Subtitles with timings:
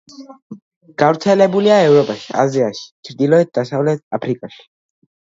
[1.01, 4.65] გავრცელებულია ევროპაში, აზიაში, ჩრდილოეთ-დასავლეთ აფრიკაში.